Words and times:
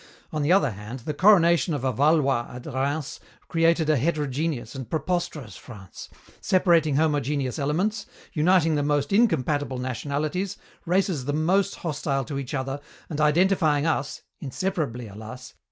On 0.33 0.41
the 0.41 0.51
other 0.51 0.71
hand, 0.71 1.01
the 1.01 1.13
coronation 1.13 1.75
of 1.75 1.83
a 1.83 1.91
Valois 1.93 2.47
at 2.49 2.65
Rheims 2.65 3.19
created 3.47 3.87
a 3.87 3.97
heterogeneous 3.97 4.73
and 4.73 4.89
preposterous 4.89 5.55
France, 5.55 6.09
separating 6.41 6.95
homogeneous 6.95 7.59
elements, 7.59 8.07
uniting 8.33 8.73
the 8.73 8.81
most 8.81 9.13
incompatible 9.13 9.77
nationalities, 9.77 10.57
races 10.87 11.25
the 11.25 11.33
most 11.33 11.75
hostile 11.75 12.25
to 12.25 12.39
each 12.39 12.55
other, 12.55 12.79
and 13.11 13.21
identifying 13.21 13.85
us 13.85 14.23
inseparably, 14.39 15.07
alas! 15.07 15.53